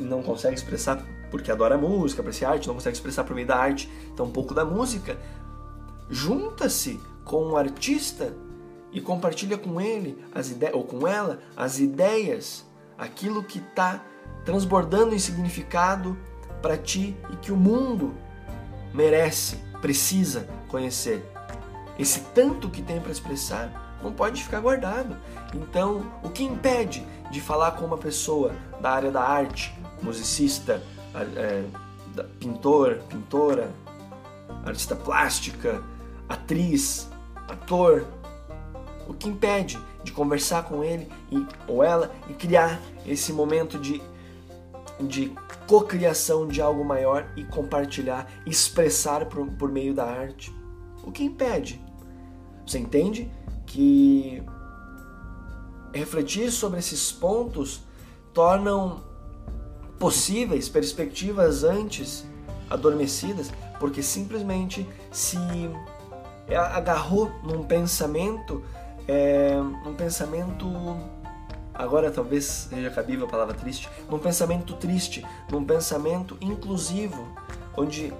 e 0.00 0.04
não 0.04 0.22
consegue 0.22 0.54
expressar 0.54 1.04
porque 1.30 1.50
adora 1.50 1.78
música, 1.78 2.20
aprecia 2.20 2.48
arte, 2.48 2.66
não 2.66 2.74
consegue 2.74 2.96
expressar 2.96 3.24
por 3.24 3.34
meio 3.34 3.46
da 3.46 3.56
arte, 3.56 3.88
um 4.18 4.30
pouco 4.30 4.52
da 4.52 4.64
música. 4.64 5.16
Junta-se 6.08 7.00
com 7.24 7.50
um 7.50 7.56
artista 7.56 8.34
e 8.92 9.00
compartilha 9.00 9.56
com 9.56 9.80
ele 9.80 10.22
as 10.34 10.50
ideias 10.50 10.74
ou 10.74 10.84
com 10.84 11.06
ela 11.06 11.38
as 11.56 11.78
ideias, 11.78 12.66
aquilo 12.98 13.44
que 13.44 13.58
está 13.58 14.04
transbordando 14.44 15.14
em 15.14 15.18
significado 15.18 16.18
para 16.60 16.76
ti 16.76 17.16
e 17.30 17.36
que 17.36 17.52
o 17.52 17.56
mundo 17.56 18.14
merece, 18.92 19.56
precisa 19.80 20.48
conhecer. 20.68 21.24
Esse 21.98 22.20
tanto 22.34 22.68
que 22.68 22.82
tem 22.82 23.00
para 23.00 23.12
expressar 23.12 23.98
não 24.02 24.12
pode 24.12 24.42
ficar 24.42 24.60
guardado. 24.60 25.16
Então, 25.54 26.12
o 26.22 26.30
que 26.30 26.42
impede 26.42 27.06
de 27.30 27.40
falar 27.40 27.72
com 27.72 27.84
uma 27.84 27.98
pessoa 27.98 28.52
da 28.80 28.90
área 28.90 29.10
da 29.10 29.22
arte, 29.22 29.72
musicista, 30.02 30.82
é, 31.36 31.64
pintor, 32.38 32.98
pintora, 33.08 33.70
artista 34.64 34.96
plástica, 34.96 35.82
atriz, 36.28 37.08
ator, 37.48 38.06
o 39.08 39.14
que 39.14 39.28
impede 39.28 39.78
de 40.02 40.12
conversar 40.12 40.64
com 40.64 40.82
ele 40.82 41.08
e, 41.30 41.46
ou 41.66 41.82
ela 41.82 42.10
e 42.28 42.34
criar 42.34 42.80
esse 43.06 43.32
momento 43.32 43.78
de, 43.78 44.02
de 45.00 45.32
cocriação 45.66 46.46
de 46.46 46.60
algo 46.60 46.84
maior 46.84 47.30
e 47.36 47.44
compartilhar, 47.44 48.30
expressar 48.46 49.26
por, 49.26 49.46
por 49.52 49.70
meio 49.70 49.94
da 49.94 50.04
arte. 50.04 50.54
O 51.04 51.10
que 51.12 51.24
impede? 51.24 51.80
Você 52.66 52.78
entende 52.78 53.30
que 53.66 54.42
refletir 55.92 56.50
sobre 56.50 56.78
esses 56.78 57.10
pontos 57.12 57.82
tornam 58.32 59.02
possíveis 59.98 60.68
perspectivas 60.68 61.64
antes 61.64 62.24
adormecidas, 62.68 63.50
porque 63.78 64.02
simplesmente 64.02 64.88
se 65.10 65.36
agarrou 66.54 67.30
num 67.42 67.64
pensamento, 67.64 68.62
é, 69.06 69.56
num 69.84 69.94
pensamento 69.94 70.66
agora 71.74 72.10
talvez 72.10 72.68
seja 72.70 72.90
cabível 72.90 73.26
a 73.26 73.28
palavra 73.28 73.54
triste, 73.54 73.88
num 74.08 74.18
pensamento 74.18 74.74
triste, 74.74 75.24
num 75.50 75.64
pensamento 75.64 76.36
inclusivo, 76.40 77.26
onde 77.76 78.12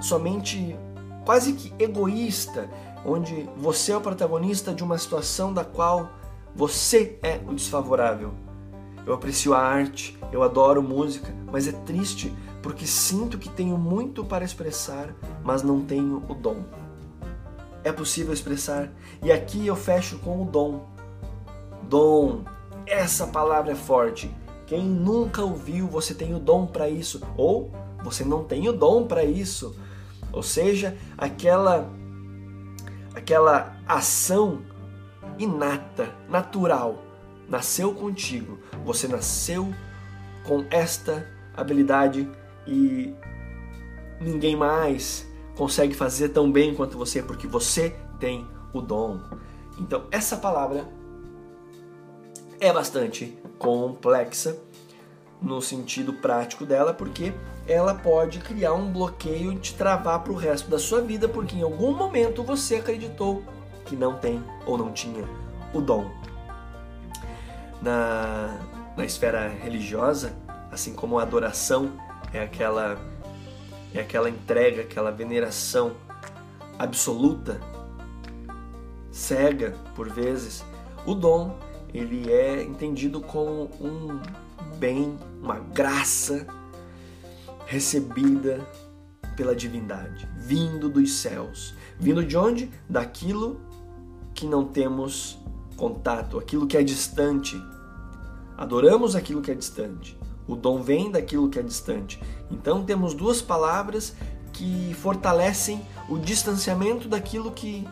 somente 0.00 0.76
quase 1.24 1.54
que 1.54 1.72
egoísta, 1.78 2.68
onde 3.04 3.48
você 3.56 3.92
é 3.92 3.96
o 3.96 4.00
protagonista 4.00 4.72
de 4.72 4.82
uma 4.82 4.98
situação 4.98 5.52
da 5.52 5.64
qual 5.64 6.10
você 6.54 7.18
é 7.22 7.40
o 7.46 7.54
desfavorável. 7.54 8.32
Eu 9.06 9.12
aprecio 9.12 9.52
a 9.52 9.58
arte, 9.58 10.18
eu 10.32 10.42
adoro 10.42 10.82
música, 10.82 11.34
mas 11.50 11.68
é 11.68 11.72
triste 11.72 12.34
porque 12.62 12.86
sinto 12.86 13.36
que 13.36 13.50
tenho 13.50 13.76
muito 13.76 14.24
para 14.24 14.44
expressar, 14.44 15.14
mas 15.42 15.62
não 15.62 15.82
tenho 15.82 16.22
o 16.28 16.34
dom. 16.34 16.64
É 17.82 17.92
possível 17.92 18.32
expressar, 18.32 18.90
e 19.22 19.30
aqui 19.30 19.66
eu 19.66 19.76
fecho 19.76 20.18
com 20.20 20.42
o 20.42 20.46
dom 20.46 20.94
dom. 21.88 22.44
Essa 22.86 23.26
palavra 23.26 23.72
é 23.72 23.76
forte. 23.76 24.30
Quem 24.66 24.84
nunca 24.84 25.42
ouviu, 25.42 25.86
você 25.86 26.14
tem 26.14 26.34
o 26.34 26.38
dom 26.38 26.66
para 26.66 26.88
isso, 26.88 27.20
ou 27.36 27.70
você 28.02 28.24
não 28.24 28.44
tem 28.44 28.68
o 28.68 28.72
dom 28.72 29.06
para 29.06 29.24
isso. 29.24 29.76
Ou 30.32 30.42
seja, 30.42 30.96
aquela 31.16 31.88
aquela 33.14 33.76
ação 33.86 34.62
inata, 35.38 36.14
natural, 36.28 37.02
nasceu 37.48 37.94
contigo. 37.94 38.58
Você 38.84 39.08
nasceu 39.08 39.72
com 40.44 40.64
esta 40.70 41.28
habilidade 41.56 42.28
e 42.66 43.14
ninguém 44.20 44.56
mais 44.56 45.26
consegue 45.56 45.94
fazer 45.94 46.30
tão 46.30 46.50
bem 46.50 46.74
quanto 46.74 46.98
você 46.98 47.22
porque 47.22 47.46
você 47.46 47.96
tem 48.18 48.46
o 48.72 48.80
dom. 48.80 49.20
Então, 49.78 50.04
essa 50.10 50.36
palavra 50.36 50.86
é 52.60 52.72
bastante 52.72 53.38
complexa 53.58 54.58
no 55.40 55.60
sentido 55.60 56.14
prático 56.14 56.64
dela, 56.64 56.94
porque 56.94 57.34
ela 57.66 57.94
pode 57.94 58.38
criar 58.38 58.72
um 58.72 58.90
bloqueio 58.90 59.52
e 59.52 59.58
te 59.58 59.74
travar 59.74 60.22
para 60.22 60.32
o 60.32 60.36
resto 60.36 60.70
da 60.70 60.78
sua 60.78 61.00
vida, 61.00 61.28
porque 61.28 61.56
em 61.56 61.62
algum 61.62 61.92
momento 61.92 62.42
você 62.42 62.76
acreditou 62.76 63.42
que 63.84 63.96
não 63.96 64.18
tem 64.18 64.42
ou 64.66 64.76
não 64.78 64.92
tinha 64.92 65.24
o 65.72 65.80
dom. 65.80 66.10
Na, 67.82 68.58
na 68.96 69.04
esfera 69.04 69.48
religiosa, 69.48 70.34
assim 70.70 70.94
como 70.94 71.18
a 71.18 71.22
adoração 71.22 71.92
é 72.32 72.42
aquela 72.42 72.98
é 73.94 74.00
aquela 74.00 74.28
entrega, 74.28 74.82
aquela 74.82 75.12
veneração 75.12 75.92
absoluta, 76.76 77.60
cega 79.12 79.76
por 79.94 80.10
vezes, 80.10 80.64
o 81.06 81.14
dom 81.14 81.56
ele 81.92 82.30
é 82.32 82.60
entendido 82.60 83.20
como 83.20 83.70
um 83.80 84.20
bem, 84.78 85.16
uma 85.40 85.60
graça 85.60 86.44
recebida 87.66 88.66
pela 89.36 89.54
divindade, 89.54 90.28
vindo 90.36 90.88
dos 90.88 91.12
céus. 91.12 91.74
Vindo 91.98 92.24
de 92.24 92.36
onde? 92.36 92.70
Daquilo 92.88 93.60
que 94.34 94.46
não 94.46 94.64
temos 94.64 95.38
contato, 95.76 96.38
aquilo 96.38 96.66
que 96.66 96.76
é 96.76 96.82
distante. 96.82 97.60
Adoramos 98.56 99.16
aquilo 99.16 99.40
que 99.40 99.50
é 99.50 99.54
distante. 99.54 100.18
O 100.46 100.54
dom 100.54 100.82
vem 100.82 101.10
daquilo 101.10 101.48
que 101.48 101.58
é 101.58 101.62
distante. 101.62 102.20
Então 102.50 102.84
temos 102.84 103.14
duas 103.14 103.40
palavras 103.40 104.14
que 104.52 104.94
fortalecem 104.94 105.84
o 106.08 106.18
distanciamento 106.18 107.08
daquilo 107.08 107.50
que 107.50 107.86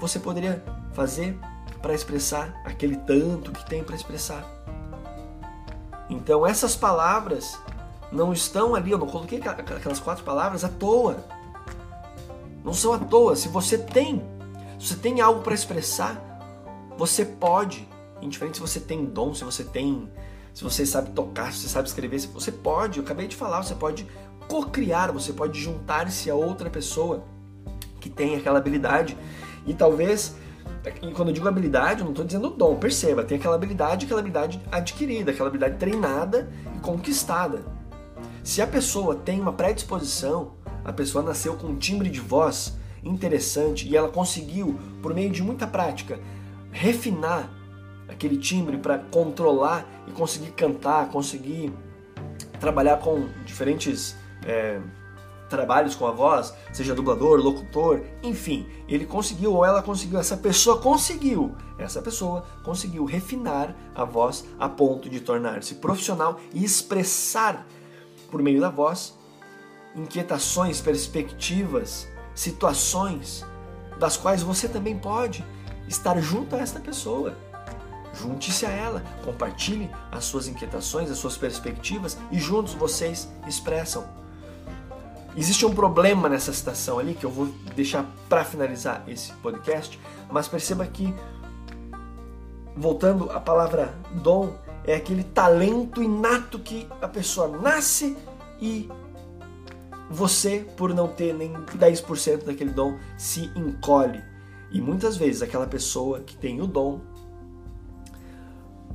você 0.00 0.18
poderia 0.18 0.62
fazer 0.92 1.38
para 1.82 1.94
expressar 1.94 2.60
aquele 2.64 2.96
tanto 2.96 3.52
que 3.52 3.68
tem 3.68 3.82
para 3.82 3.96
expressar. 3.96 4.44
Então 6.08 6.46
essas 6.46 6.76
palavras 6.76 7.58
não 8.10 8.32
estão 8.32 8.74
ali, 8.74 8.90
eu 8.90 8.98
não 8.98 9.06
coloquei 9.06 9.40
aquelas 9.40 10.00
quatro 10.00 10.24
palavras 10.24 10.64
à 10.64 10.68
toa. 10.68 11.16
não 12.64 12.72
são 12.72 12.92
à 12.92 12.98
toa. 12.98 13.36
Se 13.36 13.48
você 13.48 13.78
tem, 13.78 14.22
se 14.78 14.88
você 14.88 14.96
tem 14.96 15.20
algo 15.20 15.42
para 15.42 15.54
expressar, 15.54 16.22
você 16.96 17.24
pode, 17.24 17.88
indiferente 18.22 18.56
se 18.56 18.60
você 18.60 18.80
tem 18.80 19.04
dom, 19.04 19.34
se 19.34 19.44
você 19.44 19.64
tem, 19.64 20.10
se 20.54 20.62
você 20.62 20.86
sabe 20.86 21.10
tocar, 21.10 21.52
se 21.52 21.60
você 21.60 21.68
sabe 21.68 21.88
escrever, 21.88 22.18
você 22.18 22.52
pode, 22.52 22.98
eu 22.98 23.04
acabei 23.04 23.26
de 23.26 23.36
falar, 23.36 23.62
você 23.62 23.74
pode 23.74 24.06
co-criar, 24.48 25.12
você 25.12 25.32
pode 25.32 25.60
juntar-se 25.60 26.30
a 26.30 26.34
outra 26.34 26.70
pessoa 26.70 27.24
que 28.00 28.08
tem 28.08 28.36
aquela 28.36 28.58
habilidade. 28.58 29.16
E 29.66 29.74
talvez 29.74 30.36
quando 31.14 31.28
eu 31.28 31.34
digo 31.34 31.48
habilidade, 31.48 32.00
eu 32.00 32.04
não 32.04 32.12
estou 32.12 32.24
dizendo 32.24 32.50
dom, 32.50 32.76
perceba, 32.76 33.24
tem 33.24 33.38
aquela 33.38 33.56
habilidade, 33.56 34.06
aquela 34.06 34.20
habilidade 34.20 34.60
adquirida, 34.70 35.30
aquela 35.30 35.48
habilidade 35.48 35.76
treinada 35.76 36.50
e 36.76 36.78
conquistada. 36.80 37.64
Se 38.42 38.62
a 38.62 38.66
pessoa 38.66 39.14
tem 39.14 39.40
uma 39.40 39.52
predisposição, 39.52 40.52
a 40.84 40.92
pessoa 40.92 41.22
nasceu 41.22 41.56
com 41.56 41.68
um 41.68 41.76
timbre 41.76 42.08
de 42.08 42.20
voz 42.20 42.76
interessante 43.08 43.88
e 43.88 43.96
ela 43.96 44.08
conseguiu, 44.08 44.78
por 45.02 45.14
meio 45.14 45.30
de 45.30 45.42
muita 45.42 45.66
prática, 45.66 46.20
refinar 46.70 47.50
aquele 48.08 48.36
timbre 48.36 48.78
para 48.78 48.98
controlar 48.98 49.86
e 50.06 50.12
conseguir 50.12 50.52
cantar, 50.52 51.08
conseguir 51.10 51.72
trabalhar 52.58 52.98
com 52.98 53.28
diferentes 53.44 54.16
é, 54.44 54.80
trabalhos 55.48 55.94
com 55.94 56.06
a 56.06 56.12
voz, 56.12 56.54
seja 56.72 56.94
dublador, 56.94 57.40
locutor, 57.40 58.02
enfim, 58.22 58.66
ele 58.88 59.06
conseguiu 59.06 59.54
ou 59.54 59.64
ela 59.64 59.82
conseguiu, 59.82 60.18
essa 60.18 60.36
pessoa 60.36 60.80
conseguiu, 60.80 61.54
essa 61.78 62.02
pessoa 62.02 62.44
conseguiu 62.62 63.04
refinar 63.04 63.74
a 63.94 64.04
voz 64.04 64.44
a 64.58 64.68
ponto 64.68 65.08
de 65.08 65.20
tornar-se 65.20 65.76
profissional 65.76 66.38
e 66.52 66.64
expressar 66.64 67.66
por 68.30 68.42
meio 68.42 68.60
da 68.60 68.68
voz 68.68 69.16
inquietações, 69.96 70.80
perspectivas, 70.80 72.06
situações 72.38 73.44
das 73.98 74.16
quais 74.16 74.42
você 74.42 74.68
também 74.68 74.96
pode 74.96 75.44
estar 75.88 76.20
junto 76.20 76.54
a 76.54 76.60
esta 76.60 76.78
pessoa. 76.78 77.36
Junte-se 78.14 78.64
a 78.64 78.70
ela, 78.70 79.02
compartilhe 79.24 79.90
as 80.10 80.24
suas 80.24 80.48
inquietações, 80.48 81.10
as 81.10 81.18
suas 81.18 81.36
perspectivas 81.36 82.16
e 82.30 82.38
juntos 82.38 82.74
vocês 82.74 83.28
expressam 83.46 84.04
Existe 85.38 85.64
um 85.64 85.72
problema 85.72 86.28
nessa 86.28 86.52
citação 86.52 86.98
ali 86.98 87.14
que 87.14 87.24
eu 87.24 87.30
vou 87.30 87.46
deixar 87.76 88.04
para 88.28 88.44
finalizar 88.44 89.04
esse 89.06 89.32
podcast, 89.34 89.96
mas 90.28 90.48
perceba 90.48 90.84
que 90.84 91.14
voltando 92.76 93.30
à 93.30 93.38
palavra 93.38 93.94
dom 94.14 94.52
é 94.84 94.96
aquele 94.96 95.22
talento 95.22 96.02
inato 96.02 96.58
que 96.58 96.88
a 97.00 97.06
pessoa 97.06 97.46
nasce 97.46 98.16
e 98.60 98.90
você, 100.10 100.66
por 100.76 100.94
não 100.94 101.08
ter 101.08 101.34
nem 101.34 101.52
10% 101.52 102.44
daquele 102.44 102.70
dom, 102.70 102.98
se 103.16 103.50
encolhe. 103.54 104.22
E 104.70 104.80
muitas 104.80 105.16
vezes 105.16 105.42
aquela 105.42 105.66
pessoa 105.66 106.20
que 106.20 106.36
tem 106.36 106.60
o 106.60 106.66
dom, 106.66 107.00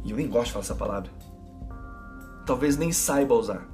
e 0.03 0.11
eu 0.11 0.17
nem 0.17 0.27
gosto 0.27 0.47
de 0.47 0.51
falar 0.53 0.63
essa 0.63 0.75
palavra, 0.75 1.11
talvez 2.45 2.77
nem 2.77 2.91
saiba 2.91 3.33
usar 3.33 3.67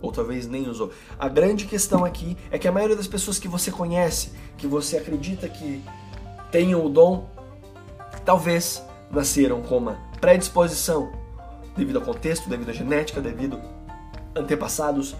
ou 0.00 0.12
talvez 0.12 0.46
nem 0.46 0.68
usou. 0.68 0.92
A 1.18 1.28
grande 1.28 1.64
questão 1.64 2.04
aqui 2.04 2.36
é 2.50 2.58
que 2.58 2.68
a 2.68 2.72
maioria 2.72 2.96
das 2.96 3.06
pessoas 3.06 3.38
que 3.38 3.48
você 3.48 3.70
conhece, 3.70 4.32
que 4.58 4.66
você 4.66 4.98
acredita 4.98 5.48
que 5.48 5.82
tenham 6.50 6.84
o 6.84 6.88
dom, 6.88 7.28
talvez 8.24 8.82
nasceram 9.10 9.62
com 9.62 9.78
uma 9.78 9.98
predisposição 10.20 11.10
devido 11.76 11.96
ao 11.96 12.02
contexto, 12.02 12.48
devido 12.48 12.68
à 12.68 12.72
genética, 12.72 13.20
devido 13.20 13.58
a 14.34 14.40
antepassados. 14.40 15.16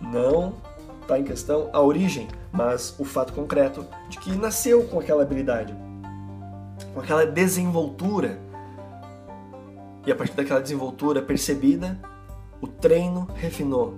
Não 0.00 0.54
está 1.02 1.18
em 1.18 1.24
questão 1.24 1.68
a 1.72 1.80
origem, 1.80 2.28
mas 2.52 2.94
o 2.98 3.04
fato 3.04 3.32
concreto 3.32 3.86
de 4.08 4.18
que 4.18 4.32
nasceu 4.32 4.84
com 4.84 5.00
aquela 5.00 5.22
habilidade, 5.22 5.74
com 6.94 7.00
aquela 7.00 7.26
desenvoltura. 7.26 8.38
E 10.06 10.12
a 10.12 10.14
partir 10.14 10.34
daquela 10.34 10.60
desenvoltura 10.60 11.20
percebida, 11.20 11.98
o 12.60 12.66
treino 12.66 13.28
refinou, 13.34 13.94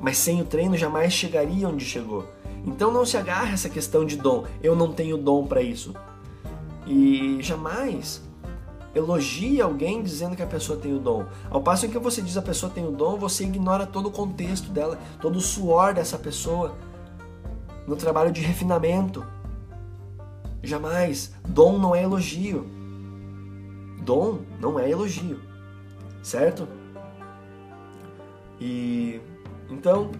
mas 0.00 0.18
sem 0.18 0.40
o 0.40 0.44
treino 0.44 0.76
jamais 0.76 1.12
chegaria 1.12 1.68
onde 1.68 1.84
chegou. 1.84 2.26
Então 2.66 2.92
não 2.92 3.06
se 3.06 3.16
agarre 3.16 3.50
a 3.50 3.54
essa 3.54 3.68
questão 3.68 4.04
de 4.04 4.16
dom. 4.16 4.44
Eu 4.60 4.74
não 4.74 4.92
tenho 4.92 5.16
dom 5.16 5.46
para 5.46 5.62
isso. 5.62 5.94
E 6.86 7.38
jamais 7.40 8.22
elogie 8.96 9.60
alguém 9.60 10.02
dizendo 10.02 10.34
que 10.34 10.42
a 10.42 10.46
pessoa 10.46 10.78
tem 10.78 10.94
o 10.94 10.98
dom. 10.98 11.26
Ao 11.50 11.62
passo 11.62 11.88
que 11.88 11.98
você 11.98 12.22
diz 12.22 12.36
a 12.36 12.42
pessoa 12.42 12.72
tem 12.72 12.86
o 12.86 12.90
dom, 12.90 13.16
você 13.18 13.44
ignora 13.44 13.86
todo 13.86 14.06
o 14.06 14.10
contexto 14.10 14.70
dela, 14.70 14.98
todo 15.20 15.36
o 15.36 15.40
suor 15.40 15.92
dessa 15.92 16.18
pessoa 16.18 16.74
no 17.86 17.94
trabalho 17.94 18.32
de 18.32 18.40
refinamento. 18.40 19.24
Jamais. 20.62 21.32
Dom 21.46 21.78
não 21.78 21.94
é 21.94 22.02
elogio. 22.02 22.66
Dom 24.02 24.40
não 24.60 24.78
é 24.78 24.90
elogio. 24.90 25.40
Certo? 26.22 26.66
E 28.58 29.20
então 29.68 30.10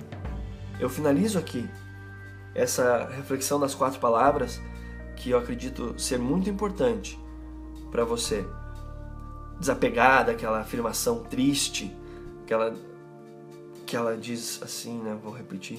eu 0.78 0.90
finalizo 0.90 1.38
aqui 1.38 1.68
essa 2.54 3.06
reflexão 3.06 3.58
das 3.58 3.74
quatro 3.74 3.98
palavras 3.98 4.60
que 5.16 5.30
eu 5.30 5.38
acredito 5.38 5.98
ser 5.98 6.18
muito 6.18 6.50
importante 6.50 7.18
para 7.90 8.04
você 8.04 8.46
desapegar 9.58 10.26
daquela 10.26 10.60
afirmação 10.60 11.24
triste 11.24 11.94
que 12.46 12.52
ela, 12.52 12.74
que 13.86 13.96
ela 13.96 14.16
diz 14.16 14.60
assim, 14.62 14.98
né? 14.98 15.18
Vou 15.22 15.32
repetir: 15.32 15.78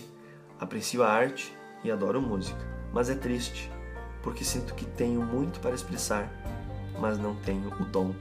aprecio 0.59 1.03
a 1.03 1.09
arte 1.09 1.55
e 1.83 1.91
adoro 1.91 2.21
música, 2.21 2.59
mas 2.93 3.09
é 3.09 3.15
triste 3.15 3.71
porque 4.23 4.43
sinto 4.43 4.73
que 4.73 4.83
tenho 4.83 5.21
muito 5.21 5.59
para 5.61 5.73
expressar, 5.73 6.29
mas 6.99 7.17
não 7.17 7.35
tenho 7.35 7.69
o 7.79 7.85
dom 7.85 8.13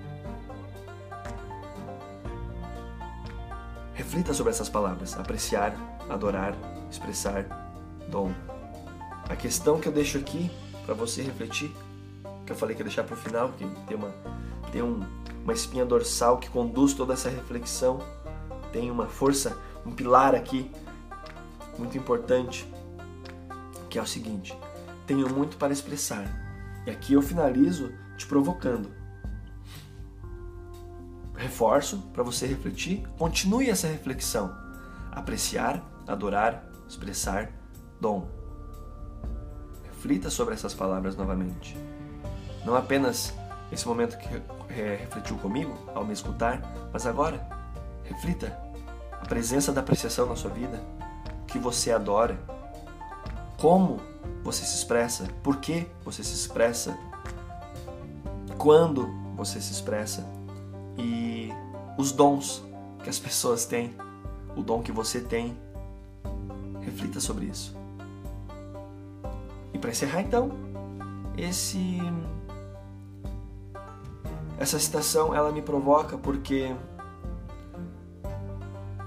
Reflita 3.96 4.34
sobre 4.34 4.52
essas 4.52 4.68
palavras: 4.68 5.18
apreciar, 5.18 5.74
adorar, 6.08 6.54
expressar, 6.90 7.44
dom. 8.08 8.30
A 9.28 9.34
questão 9.34 9.80
que 9.80 9.88
eu 9.88 9.92
deixo 9.92 10.18
aqui 10.18 10.50
para 10.84 10.94
você 10.94 11.22
refletir, 11.22 11.74
que 12.44 12.52
eu 12.52 12.56
falei 12.56 12.76
que 12.76 12.82
ia 12.82 12.84
deixar 12.84 13.04
para 13.04 13.14
o 13.14 13.16
final, 13.16 13.48
que 13.52 13.66
tem 13.86 13.96
uma 13.96 14.14
tem 14.70 14.82
um, 14.82 15.00
uma 15.46 15.52
espinha 15.52 15.86
dorsal 15.86 16.38
que 16.38 16.50
conduz 16.50 16.92
toda 16.92 17.12
essa 17.12 17.30
reflexão, 17.30 18.00
tem 18.72 18.90
uma 18.90 19.06
força, 19.06 19.56
um 19.86 19.92
pilar 19.92 20.34
aqui 20.34 20.68
muito 21.78 21.96
importante, 21.96 22.68
que 23.88 23.96
é 23.96 24.02
o 24.02 24.06
seguinte: 24.06 24.58
tenho 25.06 25.32
muito 25.32 25.56
para 25.56 25.72
expressar. 25.72 26.26
E 26.84 26.90
aqui 26.90 27.12
eu 27.12 27.22
finalizo 27.22 27.92
te 28.16 28.26
provocando 28.26 28.90
reforço 31.36 31.98
para 32.12 32.24
você 32.24 32.44
refletir. 32.44 33.06
Continue 33.16 33.70
essa 33.70 33.86
reflexão. 33.86 34.52
Apreciar, 35.12 35.80
adorar, 36.08 36.68
expressar, 36.88 37.52
dom. 38.00 38.28
Reflita 39.84 40.28
sobre 40.28 40.54
essas 40.54 40.74
palavras 40.74 41.16
novamente. 41.16 41.76
Não 42.64 42.74
apenas 42.74 43.32
esse 43.70 43.86
momento 43.86 44.16
que 44.18 44.28
é, 44.72 44.96
refletiu 44.96 45.36
comigo 45.38 45.76
ao 45.94 46.04
me 46.04 46.12
escutar, 46.12 46.60
mas 46.92 47.06
agora 47.06 47.46
reflita 48.04 48.56
a 49.12 49.26
presença 49.26 49.72
da 49.72 49.80
apreciação 49.80 50.26
na 50.26 50.36
sua 50.36 50.50
vida, 50.50 50.80
que 51.46 51.58
você 51.58 51.90
adora, 51.90 52.38
como 53.58 54.00
você 54.42 54.64
se 54.64 54.76
expressa, 54.76 55.26
por 55.42 55.56
que 55.56 55.86
você 56.04 56.22
se 56.22 56.34
expressa, 56.34 56.96
quando 58.58 59.08
você 59.36 59.60
se 59.60 59.72
expressa 59.72 60.24
e 60.96 61.50
os 61.98 62.12
dons 62.12 62.64
que 63.02 63.10
as 63.10 63.18
pessoas 63.20 63.66
têm, 63.66 63.94
o 64.56 64.62
dom 64.62 64.82
que 64.82 64.92
você 64.92 65.20
tem. 65.20 65.56
Reflita 66.80 67.18
sobre 67.18 67.46
isso. 67.46 67.76
E 69.74 69.78
para 69.78 69.90
encerrar 69.90 70.22
então, 70.22 70.50
esse 71.36 72.00
essa 74.58 74.78
citação 74.78 75.34
ela 75.34 75.52
me 75.52 75.60
provoca 75.60 76.16
porque 76.16 76.74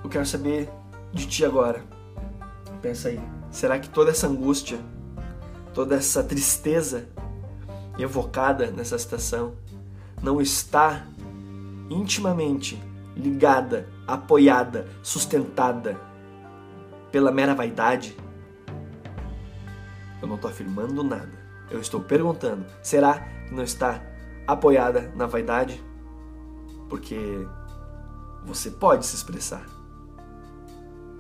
eu 0.04 0.10
quero 0.10 0.26
saber 0.26 0.70
de 1.12 1.28
ti 1.28 1.44
agora. 1.44 1.84
Pensa 2.82 3.10
aí, 3.10 3.20
será 3.52 3.80
que 3.80 3.90
toda 3.90 4.12
essa 4.12 4.28
angústia, 4.28 4.80
toda 5.74 5.96
essa 5.96 6.24
tristeza 6.24 7.08
evocada 7.98 8.72
nessa 8.72 8.98
citação 8.98 9.54
não 10.22 10.40
está 10.40 11.06
intimamente 11.90 12.82
ligada, 13.16 13.88
apoiada, 14.08 14.88
sustentada 15.02 16.00
pela 17.12 17.32
mera 17.32 17.56
vaidade? 17.56 18.16
Eu 20.22 20.28
não 20.28 20.36
estou 20.36 20.50
afirmando 20.50 21.04
nada. 21.04 21.40
Eu 21.70 21.80
estou 21.80 22.02
perguntando: 22.02 22.66
será 22.82 23.20
que 23.48 23.54
não 23.54 23.64
está 23.64 24.02
apoiada 24.54 25.12
na 25.16 25.26
vaidade? 25.26 25.84
Porque 26.90 27.18
você 28.44 28.72
pode 28.72 29.06
se 29.06 29.16
expressar. 29.16 29.66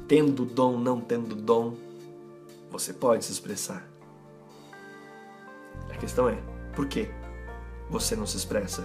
Tendo 0.07 0.45
dom, 0.45 0.77
não 0.77 0.99
tendo 0.99 1.35
dom, 1.35 1.75
você 2.71 2.93
pode 2.93 3.25
se 3.25 3.31
expressar. 3.31 3.87
A 5.91 5.97
questão 5.97 6.27
é, 6.27 6.37
por 6.75 6.87
que 6.87 7.09
você 7.89 8.15
não 8.15 8.25
se 8.25 8.37
expressa? 8.37 8.83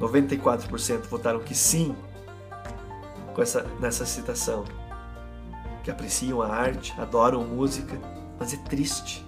94% 0.00 1.02
votaram 1.02 1.40
que 1.40 1.54
sim 1.54 1.94
com 3.34 3.42
essa, 3.42 3.62
nessa 3.80 4.06
citação. 4.06 4.64
Que 5.84 5.90
apreciam 5.90 6.42
a 6.42 6.48
arte, 6.48 6.94
adoram 6.98 7.44
música, 7.44 7.98
mas 8.38 8.52
é 8.52 8.56
triste. 8.56 9.24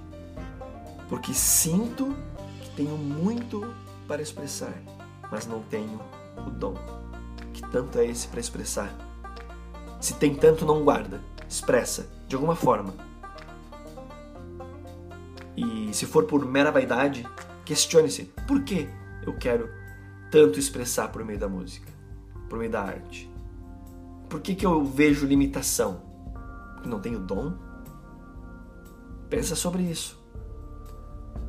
Porque 1.08 1.32
sinto 1.32 2.14
tenho 2.78 2.96
muito 2.96 3.74
para 4.06 4.22
expressar, 4.22 4.72
mas 5.32 5.48
não 5.48 5.60
tenho 5.64 6.00
o 6.46 6.48
dom. 6.48 6.76
Que 7.52 7.60
tanto 7.60 7.98
é 7.98 8.06
esse 8.06 8.28
para 8.28 8.38
expressar? 8.38 8.96
Se 10.00 10.14
tem 10.14 10.32
tanto, 10.36 10.64
não 10.64 10.84
guarda, 10.84 11.20
expressa 11.48 12.08
de 12.28 12.36
alguma 12.36 12.54
forma. 12.54 12.94
E 15.56 15.92
se 15.92 16.06
for 16.06 16.26
por 16.26 16.46
mera 16.46 16.70
vaidade, 16.70 17.26
questione-se: 17.64 18.26
por 18.46 18.62
que 18.62 18.88
eu 19.26 19.36
quero 19.36 19.68
tanto 20.30 20.60
expressar 20.60 21.08
por 21.08 21.24
meio 21.24 21.38
da 21.40 21.48
música, 21.48 21.92
por 22.48 22.60
meio 22.60 22.70
da 22.70 22.80
arte? 22.80 23.28
Por 24.28 24.40
que, 24.40 24.54
que 24.54 24.64
eu 24.64 24.84
vejo 24.84 25.26
limitação? 25.26 26.00
Porque 26.74 26.88
não 26.88 27.00
tenho 27.00 27.18
dom? 27.18 27.54
Pensa 29.28 29.56
sobre 29.56 29.82
isso. 29.82 30.16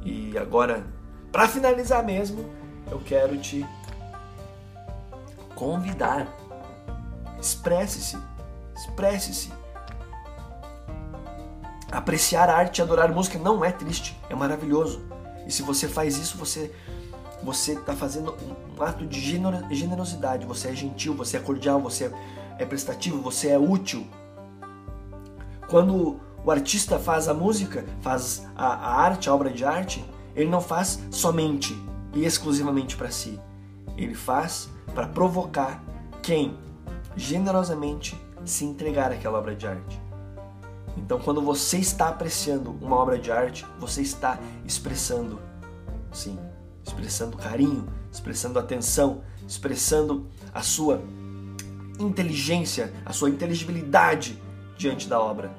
E 0.03 0.35
agora, 0.35 0.97
para 1.31 1.47
finalizar 1.47 2.03
mesmo, 2.03 2.49
eu 2.89 2.99
quero 2.99 3.37
te 3.37 3.65
convidar. 5.55 6.27
Expresse-se, 7.39 8.17
expresse-se. 8.75 9.51
Apreciar 11.91 12.49
a 12.49 12.55
arte 12.55 12.79
e 12.79 12.81
adorar 12.81 13.11
música 13.11 13.39
não 13.39 13.63
é 13.63 13.71
triste, 13.71 14.17
é 14.29 14.35
maravilhoso. 14.35 15.01
E 15.47 15.51
se 15.51 15.61
você 15.61 15.87
faz 15.87 16.17
isso, 16.17 16.37
você 16.37 16.71
você 17.41 17.73
está 17.73 17.95
fazendo 17.95 18.35
um 18.77 18.83
ato 18.83 19.05
de 19.05 19.19
generosidade. 19.71 20.45
Você 20.45 20.69
é 20.69 20.75
gentil, 20.75 21.13
você 21.13 21.37
é 21.37 21.39
cordial, 21.39 21.79
você 21.79 22.11
é 22.57 22.65
prestativo, 22.65 23.21
você 23.21 23.49
é 23.49 23.57
útil. 23.57 24.05
Quando 25.69 26.19
o 26.43 26.51
artista 26.51 26.99
faz 26.99 27.27
a 27.27 27.33
música, 27.33 27.85
faz 28.01 28.45
a, 28.55 28.65
a 28.65 29.01
arte, 29.01 29.29
a 29.29 29.33
obra 29.33 29.49
de 29.49 29.63
arte, 29.63 30.03
ele 30.39 30.49
não 30.49 30.61
faz 30.61 30.99
somente 31.11 31.75
e 32.13 32.23
exclusivamente 32.25 32.95
para 32.95 33.11
si. 33.11 33.37
Ele 33.97 34.15
faz 34.15 34.69
para 34.95 35.05
provocar 35.05 35.83
quem 36.23 36.57
generosamente 37.15 38.19
se 38.45 38.63
entregar 38.63 39.11
àquela 39.11 39.37
obra 39.37 39.53
de 39.53 39.67
arte. 39.67 40.01
Então, 40.95 41.19
quando 41.19 41.41
você 41.41 41.77
está 41.77 42.07
apreciando 42.07 42.71
uma 42.81 42.95
obra 42.95 43.19
de 43.19 43.31
arte, 43.31 43.65
você 43.77 44.01
está 44.01 44.39
expressando, 44.65 45.39
sim, 46.11 46.39
expressando 46.85 47.35
carinho, 47.35 47.85
expressando 48.09 48.57
atenção, 48.59 49.21
expressando 49.45 50.25
a 50.53 50.61
sua 50.61 51.01
inteligência, 51.99 52.93
a 53.05 53.11
sua 53.11 53.29
inteligibilidade 53.29 54.41
diante 54.77 55.07
da 55.09 55.19
obra. 55.19 55.51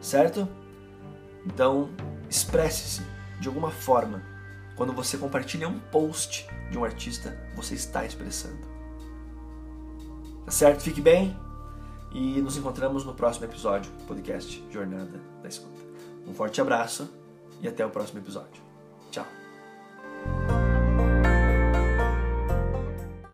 Certo? 0.00 0.48
Então, 1.44 1.90
expresse-se 2.30 3.09
de 3.40 3.48
alguma 3.48 3.70
forma. 3.70 4.22
Quando 4.76 4.92
você 4.92 5.18
compartilha 5.18 5.68
um 5.68 5.78
post 5.78 6.46
de 6.70 6.78
um 6.78 6.84
artista, 6.84 7.36
você 7.56 7.74
está 7.74 8.04
expressando. 8.04 8.68
Tá 10.44 10.50
certo? 10.52 10.82
Fique 10.82 11.00
bem 11.00 11.36
e 12.12 12.40
nos 12.40 12.56
encontramos 12.56 13.04
no 13.04 13.14
próximo 13.14 13.44
episódio 13.46 13.90
do 13.92 14.04
podcast 14.04 14.64
Jornada 14.70 15.20
da 15.42 15.48
Escuta. 15.48 15.80
Um 16.26 16.34
forte 16.34 16.60
abraço 16.60 17.10
e 17.60 17.68
até 17.68 17.84
o 17.84 17.90
próximo 17.90 18.20
episódio. 18.20 18.62
Tchau. 19.10 19.26